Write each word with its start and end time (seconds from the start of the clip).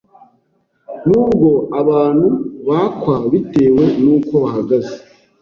n’ubwo 1.07 1.49
abantu 1.81 2.27
bakwa 2.67 3.15
bitewe 3.31 3.83
n’uko 4.03 4.33
bahagaze 4.43 4.95